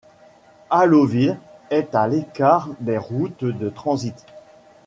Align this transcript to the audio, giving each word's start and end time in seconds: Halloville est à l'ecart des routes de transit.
Halloville 0.71 1.37
est 1.69 1.93
à 1.93 2.07
l'ecart 2.07 2.69
des 2.79 2.97
routes 2.97 3.45
de 3.45 3.69
transit. 3.69 4.25